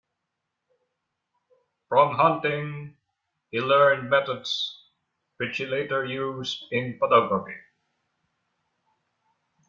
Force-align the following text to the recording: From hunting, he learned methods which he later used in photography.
From 1.89 2.15
hunting, 2.15 2.97
he 3.51 3.59
learned 3.61 4.09
methods 4.09 4.79
which 5.37 5.57
he 5.57 5.67
later 5.67 6.03
used 6.05 6.63
in 6.71 6.97
photography. 6.97 7.59